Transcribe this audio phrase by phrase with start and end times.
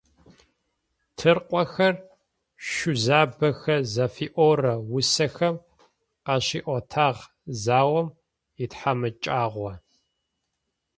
[1.17, 1.95] «Тыркъохэр»,
[2.69, 5.55] «Шъузабэхэр» зыфиӏорэ усэхэм
[6.25, 7.17] къащиӏотагъ
[7.63, 8.07] заом
[8.63, 9.71] итхьамыкӀагъо.